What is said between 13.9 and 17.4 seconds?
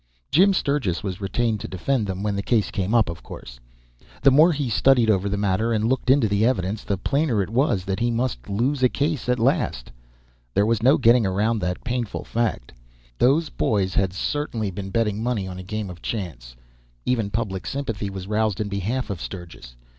had certainly been betting money on a game of chance. Even